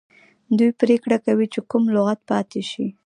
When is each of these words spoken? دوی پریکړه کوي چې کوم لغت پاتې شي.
دوی 0.57 0.71
پریکړه 0.81 1.17
کوي 1.25 1.45
چې 1.53 1.59
کوم 1.69 1.83
لغت 1.95 2.19
پاتې 2.29 2.61
شي. 2.71 2.87